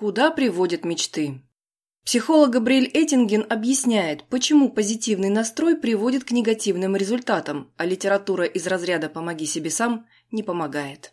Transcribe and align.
Куда 0.00 0.30
приводят 0.30 0.86
мечты? 0.86 1.42
Психолог 2.06 2.48
Габриэль 2.48 2.90
Эттинген 2.94 3.44
объясняет, 3.50 4.24
почему 4.30 4.70
позитивный 4.70 5.28
настрой 5.28 5.76
приводит 5.76 6.24
к 6.24 6.30
негативным 6.30 6.96
результатам, 6.96 7.70
а 7.76 7.84
литература 7.84 8.46
из 8.46 8.66
разряда 8.66 9.10
«помоги 9.10 9.44
себе 9.44 9.68
сам» 9.68 10.06
не 10.30 10.42
помогает. 10.42 11.12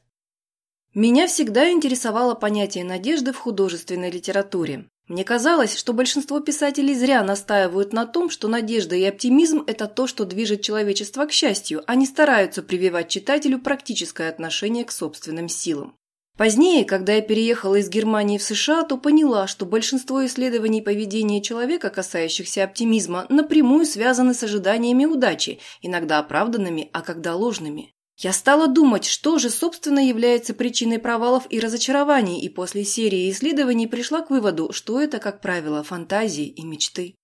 Меня 0.94 1.28
всегда 1.28 1.70
интересовало 1.70 2.34
понятие 2.34 2.86
надежды 2.86 3.34
в 3.34 3.38
художественной 3.38 4.10
литературе. 4.10 4.88
Мне 5.10 5.26
казалось, 5.26 5.76
что 5.76 5.92
большинство 5.92 6.40
писателей 6.40 6.96
зря 6.96 7.22
настаивают 7.26 7.92
на 7.92 8.06
том, 8.06 8.30
что 8.30 8.48
надежда 8.48 8.96
и 8.96 9.04
оптимизм– 9.04 9.66
это 9.68 9.88
то, 9.88 10.08
что 10.08 10.24
движет 10.24 10.62
человечество 10.62 11.26
к 11.26 11.34
счастью, 11.34 11.84
а 11.88 11.96
не 11.96 12.06
стараются 12.06 12.64
прививать 12.64 13.10
читателю 13.10 13.60
практическое 13.60 14.30
отношение 14.30 14.86
к 14.86 14.94
собственным 14.94 15.50
силам. 15.50 15.98
Позднее, 16.38 16.86
когда 16.86 17.14
я 17.14 17.22
переехала 17.22 17.76
из 17.78 17.90
Германии 17.90 18.38
в 18.38 18.44
США, 18.44 18.84
то 18.84 18.98
поняла, 18.98 19.48
что 19.48 19.66
большинство 19.66 20.24
исследований 20.24 20.84
поведения 20.84 21.42
человека, 21.42 21.90
касающихся 21.90 22.64
оптимизма, 22.64 23.26
напрямую 23.30 23.88
связаны 23.88 24.36
с 24.36 24.44
ожиданиями 24.44 25.06
удачи, 25.06 25.58
иногда 25.82 26.20
оправданными, 26.20 26.90
а 26.94 27.02
когда 27.02 27.36
ложными. 27.36 27.92
Я 28.20 28.34
стала 28.34 28.68
думать, 28.68 29.06
что 29.06 29.40
же, 29.40 29.50
собственно, 29.50 30.00
является 30.00 30.54
причиной 30.54 31.00
провалов 31.00 31.46
и 31.50 31.60
разочарований, 31.60 32.40
и 32.40 32.50
после 32.50 32.84
серии 32.84 33.32
исследований 33.32 33.88
пришла 33.88 34.22
к 34.22 34.30
выводу, 34.30 34.72
что 34.74 35.02
это, 35.02 35.18
как 35.18 35.42
правило, 35.42 35.84
фантазии 35.84 36.48
и 36.48 36.64
мечты. 36.64 37.16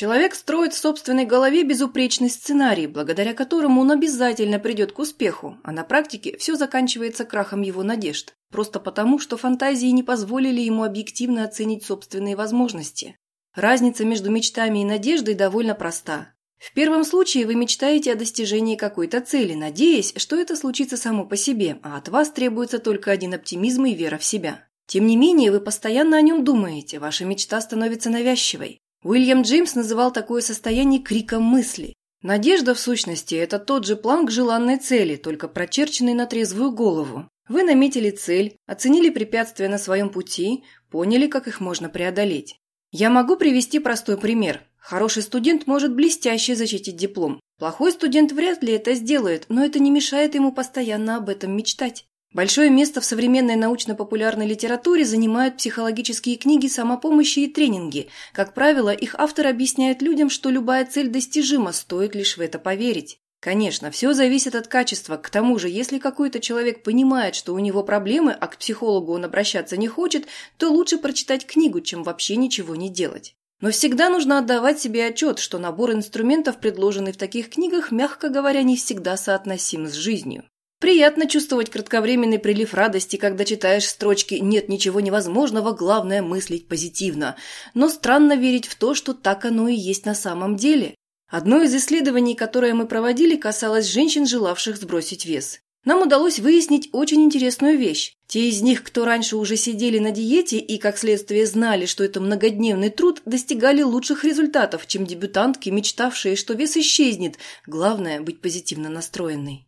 Человек 0.00 0.34
строит 0.34 0.72
в 0.72 0.78
собственной 0.78 1.26
голове 1.26 1.62
безупречный 1.62 2.30
сценарий, 2.30 2.86
благодаря 2.86 3.34
которому 3.34 3.82
он 3.82 3.90
обязательно 3.90 4.58
придет 4.58 4.92
к 4.92 4.98
успеху, 4.98 5.58
а 5.62 5.72
на 5.72 5.84
практике 5.84 6.38
все 6.38 6.56
заканчивается 6.56 7.26
крахом 7.26 7.60
его 7.60 7.82
надежд, 7.82 8.32
просто 8.50 8.80
потому, 8.80 9.18
что 9.18 9.36
фантазии 9.36 9.88
не 9.88 10.02
позволили 10.02 10.62
ему 10.62 10.84
объективно 10.84 11.44
оценить 11.44 11.84
собственные 11.84 12.34
возможности. 12.34 13.18
Разница 13.54 14.06
между 14.06 14.30
мечтами 14.30 14.78
и 14.78 14.86
надеждой 14.86 15.34
довольно 15.34 15.74
проста. 15.74 16.32
В 16.56 16.72
первом 16.72 17.04
случае 17.04 17.44
вы 17.44 17.54
мечтаете 17.54 18.14
о 18.14 18.16
достижении 18.16 18.76
какой-то 18.76 19.20
цели, 19.20 19.52
надеясь, 19.52 20.14
что 20.16 20.36
это 20.36 20.56
случится 20.56 20.96
само 20.96 21.26
по 21.26 21.36
себе, 21.36 21.78
а 21.82 21.98
от 21.98 22.08
вас 22.08 22.30
требуется 22.30 22.78
только 22.78 23.10
один 23.10 23.34
оптимизм 23.34 23.84
и 23.84 23.92
вера 23.92 24.16
в 24.16 24.24
себя. 24.24 24.66
Тем 24.86 25.06
не 25.06 25.18
менее, 25.18 25.52
вы 25.52 25.60
постоянно 25.60 26.16
о 26.16 26.22
нем 26.22 26.42
думаете, 26.42 26.98
ваша 27.00 27.26
мечта 27.26 27.60
становится 27.60 28.08
навязчивой. 28.08 28.80
Уильям 29.02 29.42
Джеймс 29.42 29.74
называл 29.74 30.12
такое 30.12 30.42
состояние 30.42 31.00
криком 31.00 31.42
мысли. 31.42 31.94
Надежда, 32.22 32.74
в 32.74 32.80
сущности, 32.80 33.34
это 33.34 33.58
тот 33.58 33.86
же 33.86 33.96
план 33.96 34.26
к 34.26 34.30
желанной 34.30 34.76
цели, 34.76 35.16
только 35.16 35.48
прочерченный 35.48 36.12
на 36.12 36.26
трезвую 36.26 36.70
голову. 36.70 37.26
Вы 37.48 37.62
наметили 37.62 38.10
цель, 38.10 38.56
оценили 38.66 39.08
препятствия 39.08 39.68
на 39.68 39.78
своем 39.78 40.10
пути, 40.10 40.64
поняли, 40.90 41.28
как 41.28 41.48
их 41.48 41.60
можно 41.60 41.88
преодолеть. 41.88 42.56
Я 42.92 43.08
могу 43.08 43.36
привести 43.36 43.78
простой 43.78 44.18
пример. 44.18 44.60
Хороший 44.76 45.22
студент 45.22 45.66
может 45.66 45.94
блестяще 45.94 46.54
защитить 46.54 46.96
диплом. 46.96 47.40
Плохой 47.58 47.92
студент 47.92 48.32
вряд 48.32 48.62
ли 48.62 48.74
это 48.74 48.94
сделает, 48.94 49.46
но 49.48 49.64
это 49.64 49.78
не 49.78 49.90
мешает 49.90 50.34
ему 50.34 50.52
постоянно 50.52 51.16
об 51.16 51.30
этом 51.30 51.56
мечтать. 51.56 52.04
Большое 52.32 52.70
место 52.70 53.00
в 53.00 53.04
современной 53.04 53.56
научно-популярной 53.56 54.46
литературе 54.46 55.04
занимают 55.04 55.56
психологические 55.56 56.36
книги 56.36 56.68
самопомощи 56.68 57.40
и 57.40 57.48
тренинги. 57.48 58.08
Как 58.32 58.54
правило, 58.54 58.90
их 58.90 59.16
автор 59.18 59.48
объясняет 59.48 60.00
людям, 60.00 60.30
что 60.30 60.48
любая 60.48 60.86
цель 60.86 61.08
достижима, 61.08 61.72
стоит 61.72 62.14
лишь 62.14 62.36
в 62.36 62.40
это 62.40 62.60
поверить. 62.60 63.18
Конечно, 63.40 63.90
все 63.90 64.12
зависит 64.12 64.54
от 64.54 64.68
качества. 64.68 65.16
К 65.16 65.28
тому 65.28 65.58
же, 65.58 65.68
если 65.68 65.98
какой-то 65.98 66.38
человек 66.38 66.84
понимает, 66.84 67.34
что 67.34 67.52
у 67.52 67.58
него 67.58 67.82
проблемы, 67.82 68.32
а 68.32 68.46
к 68.46 68.58
психологу 68.58 69.12
он 69.12 69.24
обращаться 69.24 69.76
не 69.76 69.88
хочет, 69.88 70.26
то 70.56 70.70
лучше 70.70 70.98
прочитать 70.98 71.46
книгу, 71.46 71.80
чем 71.80 72.04
вообще 72.04 72.36
ничего 72.36 72.76
не 72.76 72.90
делать. 72.90 73.34
Но 73.60 73.70
всегда 73.70 74.08
нужно 74.08 74.38
отдавать 74.38 74.80
себе 74.80 75.06
отчет, 75.06 75.40
что 75.40 75.58
набор 75.58 75.92
инструментов, 75.92 76.60
предложенный 76.60 77.12
в 77.12 77.16
таких 77.16 77.50
книгах, 77.50 77.90
мягко 77.90 78.28
говоря, 78.28 78.62
не 78.62 78.76
всегда 78.76 79.16
соотносим 79.16 79.88
с 79.88 79.94
жизнью. 79.94 80.44
Приятно 80.80 81.28
чувствовать 81.28 81.68
кратковременный 81.68 82.38
прилив 82.38 82.72
радости, 82.72 83.16
когда 83.16 83.44
читаешь 83.44 83.86
строчки 83.86 84.36
«нет 84.36 84.70
ничего 84.70 85.00
невозможного, 85.00 85.72
главное 85.72 86.22
мыслить 86.22 86.68
позитивно». 86.68 87.36
Но 87.74 87.90
странно 87.90 88.34
верить 88.34 88.66
в 88.66 88.76
то, 88.76 88.94
что 88.94 89.12
так 89.12 89.44
оно 89.44 89.68
и 89.68 89.74
есть 89.74 90.06
на 90.06 90.14
самом 90.14 90.56
деле. 90.56 90.94
Одно 91.28 91.60
из 91.60 91.74
исследований, 91.74 92.34
которое 92.34 92.72
мы 92.72 92.86
проводили, 92.86 93.36
касалось 93.36 93.88
женщин, 93.88 94.26
желавших 94.26 94.78
сбросить 94.78 95.26
вес. 95.26 95.60
Нам 95.84 96.00
удалось 96.00 96.38
выяснить 96.38 96.88
очень 96.92 97.22
интересную 97.24 97.76
вещь. 97.76 98.14
Те 98.26 98.48
из 98.48 98.62
них, 98.62 98.82
кто 98.82 99.04
раньше 99.04 99.36
уже 99.36 99.56
сидели 99.56 99.98
на 99.98 100.12
диете 100.12 100.58
и, 100.58 100.78
как 100.78 100.96
следствие, 100.96 101.46
знали, 101.46 101.84
что 101.84 102.04
это 102.04 102.20
многодневный 102.20 102.88
труд, 102.88 103.20
достигали 103.26 103.82
лучших 103.82 104.24
результатов, 104.24 104.86
чем 104.86 105.04
дебютантки, 105.04 105.68
мечтавшие, 105.68 106.36
что 106.36 106.54
вес 106.54 106.78
исчезнет. 106.78 107.36
Главное– 107.66 108.20
быть 108.22 108.40
позитивно 108.40 108.88
настроенной. 108.88 109.66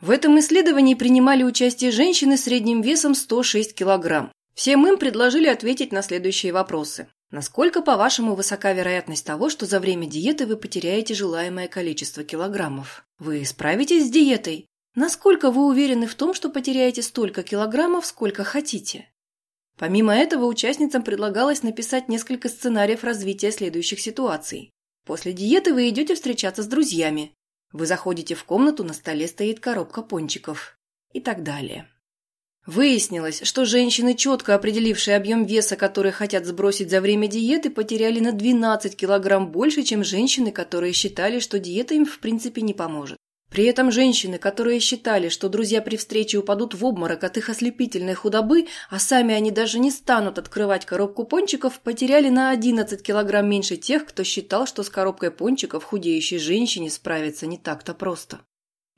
В 0.00 0.10
этом 0.10 0.38
исследовании 0.38 0.94
принимали 0.94 1.42
участие 1.42 1.90
женщины 1.90 2.36
средним 2.36 2.82
весом 2.82 3.16
106 3.16 3.74
кг. 3.74 4.30
Всем 4.54 4.86
им 4.86 4.96
предложили 4.96 5.48
ответить 5.48 5.90
на 5.90 6.02
следующие 6.02 6.52
вопросы. 6.52 7.08
Насколько, 7.32 7.82
по-вашему, 7.82 8.36
высока 8.36 8.72
вероятность 8.72 9.26
того, 9.26 9.50
что 9.50 9.66
за 9.66 9.80
время 9.80 10.06
диеты 10.06 10.46
вы 10.46 10.56
потеряете 10.56 11.14
желаемое 11.14 11.66
количество 11.66 12.22
килограммов? 12.22 13.04
Вы 13.18 13.44
справитесь 13.44 14.06
с 14.06 14.10
диетой? 14.10 14.66
Насколько 14.94 15.50
вы 15.50 15.66
уверены 15.66 16.06
в 16.06 16.14
том, 16.14 16.32
что 16.32 16.48
потеряете 16.48 17.02
столько 17.02 17.42
килограммов, 17.42 18.06
сколько 18.06 18.44
хотите? 18.44 19.10
Помимо 19.78 20.14
этого, 20.14 20.46
участницам 20.46 21.02
предлагалось 21.02 21.62
написать 21.62 22.08
несколько 22.08 22.48
сценариев 22.48 23.02
развития 23.04 23.50
следующих 23.50 24.00
ситуаций. 24.00 24.70
После 25.04 25.32
диеты 25.32 25.74
вы 25.74 25.88
идете 25.88 26.14
встречаться 26.14 26.62
с 26.62 26.66
друзьями. 26.66 27.32
Вы 27.72 27.86
заходите 27.86 28.34
в 28.34 28.44
комнату, 28.44 28.84
на 28.84 28.94
столе 28.94 29.28
стоит 29.28 29.60
коробка 29.60 30.02
пончиков. 30.02 30.78
И 31.12 31.20
так 31.20 31.42
далее. 31.42 31.88
Выяснилось, 32.66 33.40
что 33.44 33.64
женщины, 33.64 34.14
четко 34.14 34.54
определившие 34.54 35.16
объем 35.16 35.44
веса, 35.44 35.74
который 35.74 36.12
хотят 36.12 36.44
сбросить 36.44 36.90
за 36.90 37.00
время 37.00 37.26
диеты, 37.26 37.70
потеряли 37.70 38.20
на 38.20 38.32
12 38.32 38.94
килограмм 38.94 39.50
больше, 39.50 39.82
чем 39.82 40.04
женщины, 40.04 40.52
которые 40.52 40.92
считали, 40.92 41.40
что 41.40 41.58
диета 41.58 41.94
им 41.94 42.04
в 42.04 42.18
принципе 42.18 42.60
не 42.60 42.74
поможет. 42.74 43.16
При 43.50 43.64
этом 43.64 43.90
женщины, 43.90 44.38
которые 44.38 44.78
считали, 44.78 45.30
что 45.30 45.48
друзья 45.48 45.80
при 45.80 45.96
встрече 45.96 46.38
упадут 46.38 46.74
в 46.74 46.84
обморок 46.84 47.24
от 47.24 47.38
их 47.38 47.48
ослепительной 47.48 48.14
худобы, 48.14 48.66
а 48.90 48.98
сами 48.98 49.34
они 49.34 49.50
даже 49.50 49.78
не 49.78 49.90
станут 49.90 50.38
открывать 50.38 50.84
коробку 50.84 51.24
пончиков, 51.24 51.80
потеряли 51.80 52.28
на 52.28 52.50
11 52.50 53.02
килограмм 53.02 53.48
меньше 53.48 53.76
тех, 53.76 54.04
кто 54.04 54.22
считал, 54.22 54.66
что 54.66 54.82
с 54.82 54.90
коробкой 54.90 55.30
пончиков 55.30 55.84
худеющей 55.84 56.38
женщине 56.38 56.90
справиться 56.90 57.46
не 57.46 57.56
так-то 57.56 57.94
просто. 57.94 58.40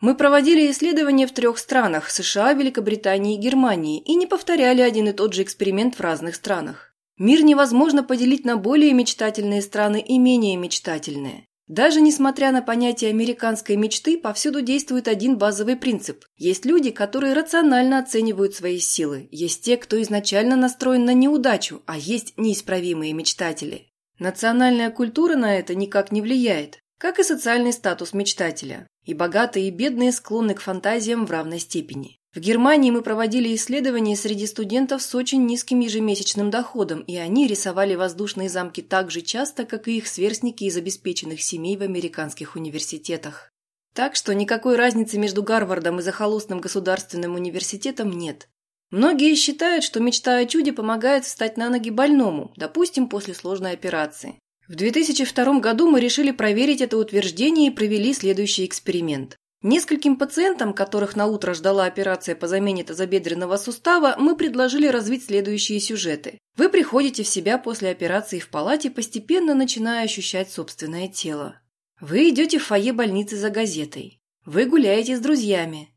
Мы 0.00 0.16
проводили 0.16 0.70
исследования 0.70 1.26
в 1.26 1.32
трех 1.32 1.58
странах– 1.58 2.10
США, 2.10 2.54
Великобритании 2.54 3.36
и 3.36 3.40
Германии, 3.40 4.00
и 4.00 4.14
не 4.14 4.26
повторяли 4.26 4.80
один 4.80 5.08
и 5.08 5.12
тот 5.12 5.34
же 5.34 5.42
эксперимент 5.42 5.94
в 5.94 6.00
разных 6.00 6.34
странах. 6.34 6.94
Мир 7.18 7.44
невозможно 7.44 8.02
поделить 8.02 8.46
на 8.46 8.56
более 8.56 8.94
мечтательные 8.94 9.60
страны 9.60 10.00
и 10.00 10.18
менее 10.18 10.56
мечтательные. 10.56 11.46
Даже 11.70 12.00
несмотря 12.00 12.50
на 12.50 12.62
понятие 12.62 13.10
американской 13.10 13.76
мечты, 13.76 14.18
повсюду 14.18 14.60
действует 14.60 15.06
один 15.06 15.38
базовый 15.38 15.76
принцип. 15.76 16.24
Есть 16.36 16.64
люди, 16.64 16.90
которые 16.90 17.32
рационально 17.32 18.00
оценивают 18.00 18.56
свои 18.56 18.80
силы. 18.80 19.28
Есть 19.30 19.62
те, 19.62 19.76
кто 19.76 20.02
изначально 20.02 20.56
настроен 20.56 21.04
на 21.04 21.14
неудачу, 21.14 21.80
а 21.86 21.96
есть 21.96 22.34
неисправимые 22.36 23.12
мечтатели. 23.12 23.86
Национальная 24.18 24.90
культура 24.90 25.36
на 25.36 25.54
это 25.54 25.76
никак 25.76 26.10
не 26.10 26.20
влияет, 26.20 26.80
как 26.98 27.20
и 27.20 27.22
социальный 27.22 27.72
статус 27.72 28.14
мечтателя. 28.14 28.88
И 29.04 29.14
богатые, 29.14 29.68
и 29.68 29.70
бедные 29.70 30.10
склонны 30.10 30.54
к 30.54 30.60
фантазиям 30.60 31.24
в 31.24 31.30
равной 31.30 31.60
степени. 31.60 32.19
В 32.32 32.38
Германии 32.38 32.92
мы 32.92 33.02
проводили 33.02 33.52
исследования 33.56 34.14
среди 34.14 34.46
студентов 34.46 35.02
с 35.02 35.16
очень 35.16 35.46
низким 35.46 35.80
ежемесячным 35.80 36.48
доходом, 36.48 37.00
и 37.00 37.16
они 37.16 37.48
рисовали 37.48 37.96
воздушные 37.96 38.48
замки 38.48 38.82
так 38.82 39.10
же 39.10 39.20
часто, 39.20 39.64
как 39.64 39.88
и 39.88 39.96
их 39.96 40.06
сверстники 40.06 40.62
из 40.62 40.76
обеспеченных 40.76 41.42
семей 41.42 41.76
в 41.76 41.82
американских 41.82 42.54
университетах. 42.54 43.50
Так 43.94 44.14
что 44.14 44.32
никакой 44.32 44.76
разницы 44.76 45.18
между 45.18 45.42
Гарвардом 45.42 45.98
и 45.98 46.02
захолустным 46.02 46.60
государственным 46.60 47.34
университетом 47.34 48.12
нет. 48.12 48.48
Многие 48.92 49.34
считают, 49.34 49.82
что 49.82 49.98
мечта 49.98 50.36
о 50.36 50.46
чуде 50.46 50.72
помогает 50.72 51.24
встать 51.24 51.56
на 51.56 51.68
ноги 51.68 51.90
больному, 51.90 52.52
допустим, 52.56 53.08
после 53.08 53.34
сложной 53.34 53.72
операции. 53.72 54.38
В 54.68 54.76
2002 54.76 55.58
году 55.58 55.90
мы 55.90 55.98
решили 55.98 56.30
проверить 56.30 56.80
это 56.80 56.96
утверждение 56.96 57.72
и 57.72 57.74
провели 57.74 58.14
следующий 58.14 58.64
эксперимент. 58.64 59.36
Нескольким 59.62 60.16
пациентам, 60.16 60.72
которых 60.72 61.16
на 61.16 61.26
утро 61.26 61.52
ждала 61.52 61.84
операция 61.84 62.34
по 62.34 62.48
замене 62.48 62.82
тазобедренного 62.82 63.58
сустава, 63.58 64.16
мы 64.18 64.34
предложили 64.34 64.86
развить 64.86 65.26
следующие 65.26 65.80
сюжеты. 65.80 66.38
Вы 66.56 66.70
приходите 66.70 67.24
в 67.24 67.28
себя 67.28 67.58
после 67.58 67.90
операции 67.90 68.38
в 68.38 68.48
палате, 68.48 68.90
постепенно 68.90 69.54
начиная 69.54 70.04
ощущать 70.04 70.50
собственное 70.50 71.08
тело. 71.08 71.60
Вы 72.00 72.30
идете 72.30 72.58
в 72.58 72.64
фойе 72.64 72.94
больницы 72.94 73.36
за 73.36 73.50
газетой. 73.50 74.18
Вы 74.46 74.64
гуляете 74.64 75.14
с 75.14 75.20
друзьями. 75.20 75.90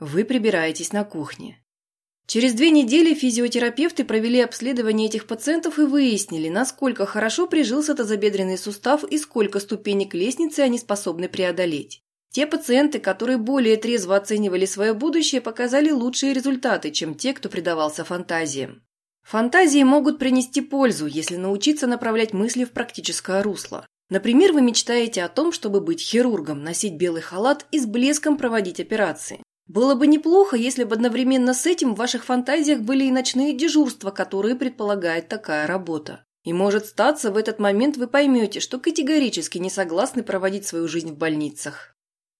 Вы 0.00 0.24
прибираетесь 0.24 0.94
на 0.94 1.04
кухне. 1.04 1.62
Через 2.26 2.54
две 2.54 2.70
недели 2.70 3.12
физиотерапевты 3.12 4.04
провели 4.04 4.40
обследование 4.40 5.08
этих 5.08 5.26
пациентов 5.26 5.78
и 5.78 5.82
выяснили, 5.82 6.48
насколько 6.48 7.04
хорошо 7.04 7.46
прижился 7.46 7.94
тазобедренный 7.94 8.56
сустав 8.56 9.04
и 9.04 9.18
сколько 9.18 9.60
ступенек 9.60 10.14
лестницы 10.14 10.60
они 10.60 10.78
способны 10.78 11.28
преодолеть. 11.28 12.01
Те 12.32 12.46
пациенты, 12.46 12.98
которые 12.98 13.36
более 13.36 13.76
трезво 13.76 14.16
оценивали 14.16 14.64
свое 14.64 14.94
будущее, 14.94 15.42
показали 15.42 15.90
лучшие 15.90 16.32
результаты, 16.32 16.90
чем 16.90 17.14
те, 17.14 17.34
кто 17.34 17.50
предавался 17.50 18.04
фантазиям. 18.04 18.82
Фантазии 19.22 19.82
могут 19.82 20.18
принести 20.18 20.62
пользу, 20.62 21.06
если 21.06 21.36
научиться 21.36 21.86
направлять 21.86 22.32
мысли 22.32 22.64
в 22.64 22.72
практическое 22.72 23.42
русло. 23.42 23.86
Например, 24.08 24.52
вы 24.52 24.62
мечтаете 24.62 25.22
о 25.22 25.28
том, 25.28 25.52
чтобы 25.52 25.80
быть 25.80 26.00
хирургом, 26.00 26.64
носить 26.64 26.94
белый 26.94 27.22
халат 27.22 27.66
и 27.70 27.78
с 27.78 27.86
блеском 27.86 28.38
проводить 28.38 28.80
операции. 28.80 29.42
Было 29.66 29.94
бы 29.94 30.06
неплохо, 30.06 30.56
если 30.56 30.84
бы 30.84 30.94
одновременно 30.94 31.54
с 31.54 31.66
этим 31.66 31.94
в 31.94 31.98
ваших 31.98 32.24
фантазиях 32.24 32.80
были 32.80 33.04
и 33.04 33.10
ночные 33.10 33.54
дежурства, 33.54 34.10
которые 34.10 34.56
предполагает 34.56 35.28
такая 35.28 35.66
работа. 35.66 36.24
И 36.44 36.52
может 36.52 36.86
статься, 36.86 37.30
в 37.30 37.36
этот 37.36 37.58
момент 37.58 37.96
вы 37.96 38.08
поймете, 38.08 38.58
что 38.58 38.78
категорически 38.78 39.58
не 39.58 39.70
согласны 39.70 40.22
проводить 40.22 40.66
свою 40.66 40.88
жизнь 40.88 41.12
в 41.12 41.16
больницах. 41.16 41.94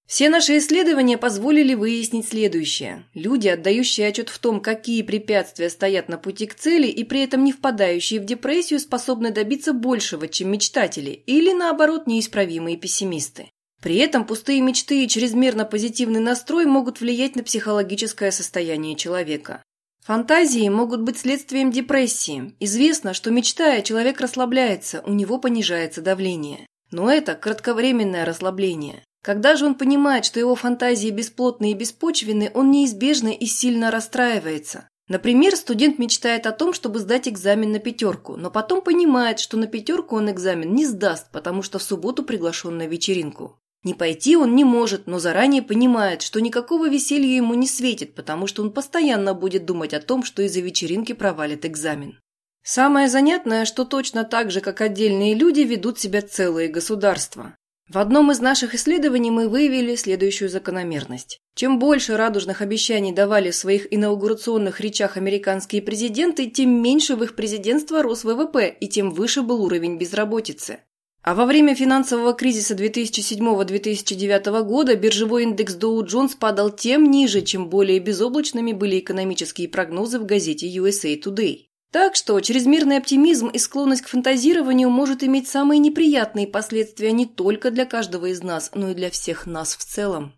Все 0.07 0.29
наши 0.29 0.59
исследования 0.59 1.17
позволили 1.17 1.75
выяснить 1.75 2.29
следующее. 2.29 3.05
Люди, 3.15 3.49
отдающие 3.49 4.07
отчет 4.09 4.29
в 4.29 4.39
том, 4.39 4.61
какие 4.61 5.03
препятствия 5.03 5.71
стоят 5.71 6.09
на 6.09 6.19
пути 6.19 6.47
к 6.47 6.55
цели 6.55 6.87
и 6.87 7.03
при 7.05 7.23
этом 7.23 7.45
не 7.45 7.53
впадающие 7.53 8.21
в 8.21 8.25
депрессию, 8.25 8.81
способны 8.81 9.31
добиться 9.31 9.73
большего, 9.73 10.29
чем 10.29 10.51
мечтатели, 10.51 11.11
или, 11.11 11.53
наоборот, 11.53 12.07
неисправимые 12.07 12.77
пессимисты. 12.77 13.49
При 13.83 13.97
этом 13.97 14.27
пустые 14.27 14.61
мечты 14.61 15.05
и 15.05 15.09
чрезмерно 15.09 15.65
позитивный 15.65 16.21
настрой 16.21 16.67
могут 16.67 17.01
влиять 17.01 17.35
на 17.35 17.43
психологическое 17.43 18.31
состояние 18.31 18.95
человека. 18.95 19.63
Фантазии 20.05 20.69
могут 20.69 21.03
быть 21.03 21.19
следствием 21.19 21.71
депрессии. 21.71 22.55
Известно, 22.61 23.15
что 23.15 23.31
мечтая, 23.31 23.83
человек 23.83 24.21
расслабляется, 24.21 25.03
у 25.07 25.13
него 25.13 25.39
понижается 25.39 26.03
давление. 26.03 26.67
Но 26.91 27.11
это 27.11 27.35
кратковременное 27.35 28.25
расслабление. 28.25 29.05
Когда 29.23 29.55
же 29.55 29.67
он 29.67 29.77
понимает, 29.77 30.25
что 30.25 30.41
его 30.41 30.57
фантазии 30.57 31.09
бесплотны 31.09 31.71
и 31.71 31.75
беспочвенны, 31.75 32.51
он 32.55 32.73
неизбежно 32.73 33.29
и 33.29 33.47
сильно 33.47 33.93
расстраивается. 33.93 34.89
Например, 35.09 35.55
студент 35.55 35.99
мечтает 35.99 36.47
о 36.47 36.53
том, 36.53 36.73
чтобы 36.73 36.99
сдать 36.99 37.29
экзамен 37.29 37.71
на 37.71 37.79
пятерку, 37.79 38.37
но 38.37 38.51
потом 38.51 38.83
понимает, 38.83 39.39
что 39.39 39.57
на 39.57 39.67
пятерку 39.69 40.17
он 40.17 40.31
экзамен 40.31 40.75
не 40.75 40.87
сдаст, 40.87 41.31
потому 41.31 41.63
что 41.63 41.79
в 41.79 41.83
субботу 41.83 42.25
приглашен 42.25 42.77
на 42.79 42.87
вечеринку. 42.87 43.59
Не 43.85 43.95
пойти 43.95 44.37
он 44.37 44.55
не 44.55 44.65
может, 44.65 45.07
но 45.07 45.19
заранее 45.19 45.63
понимает, 45.63 46.23
что 46.23 46.41
никакого 46.41 46.89
веселья 46.89 47.37
ему 47.37 47.55
не 47.55 47.67
светит, 47.67 48.15
потому 48.15 48.47
что 48.47 48.63
он 48.63 48.73
постоянно 48.73 49.35
будет 49.35 49.65
думать 49.65 49.93
о 49.93 50.01
том, 50.01 50.23
что 50.23 50.43
из-за 50.43 50.61
вечеринки 50.61 51.13
провалит 51.13 51.65
экзамен. 51.65 52.19
Самое 52.65 53.09
занятное, 53.09 53.65
что 53.65 53.85
точно 53.85 54.23
так 54.23 54.53
же, 54.53 54.61
как 54.61 54.81
отдельные 54.81 55.35
люди, 55.35 55.61
ведут 55.61 55.99
себя 55.99 56.23
целые 56.23 56.69
государства. 56.69 57.57
В 57.93 57.99
одном 57.99 58.31
из 58.31 58.41
наших 58.41 58.75
исследований 58.75 59.31
мы 59.31 59.50
выявили 59.50 59.97
следующую 59.97 60.49
закономерность. 60.49 61.41
Чем 61.55 61.79
больше 61.79 62.17
радужных 62.17 62.62
обещаний 62.62 63.12
давали 63.12 63.50
в 63.50 63.55
своих 63.55 63.87
инаугурационных 63.93 64.81
речах 64.81 65.19
американские 65.19 65.83
президенты, 65.83 66.49
тем 66.49 66.71
меньше 66.71 67.17
в 67.17 67.23
их 67.23 67.37
президентство 67.37 68.03
рос 68.03 68.25
ВВП 68.25 68.75
и 68.81 68.89
тем 68.89 69.11
выше 69.11 69.43
был 69.43 69.62
уровень 69.62 69.99
безработицы. 69.99 70.79
А 71.23 71.35
во 71.35 71.44
время 71.44 71.75
финансового 71.75 72.33
кризиса 72.33 72.75
2007-2009 72.75 74.62
года 74.62 74.97
биржевой 74.97 75.43
индекс 75.43 75.77
Dow 75.77 76.03
Jones 76.06 76.39
падал 76.41 76.71
тем 76.71 77.11
ниже, 77.11 77.43
чем 77.43 77.69
более 77.69 77.99
безоблачными 77.99 78.73
были 78.73 79.00
экономические 79.00 79.69
прогнозы 79.69 80.19
в 80.19 80.25
газете 80.25 80.67
USA 80.67 81.21
Today. 81.23 81.67
Так 81.93 82.17
что 82.17 82.41
чрезмерный 82.41 82.97
оптимизм 82.97 83.49
и 83.49 83.59
склонность 83.59 84.00
к 84.00 84.09
фантазированию 84.09 84.89
может 84.89 85.23
иметь 85.23 85.47
самые 85.47 85.79
неприятные 85.79 86.47
последствия 86.47 87.12
не 87.12 87.27
только 87.27 87.71
для 87.71 87.85
каждого 87.85 88.27
из 88.27 88.43
нас, 88.43 88.71
но 88.75 88.91
и 88.91 88.94
для 88.94 89.11
всех 89.11 89.44
нас 89.44 89.77
в 89.77 89.85
целом. 89.85 90.33